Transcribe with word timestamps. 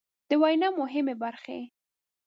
د 0.29 0.31
وينا 0.41 0.67
مهمې 0.79 1.15
برخې 1.21 1.59